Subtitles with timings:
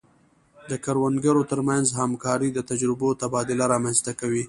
[0.69, 4.39] د کروندګرو ترمنځ همکاري د تجربو تبادله رامنځته کوي.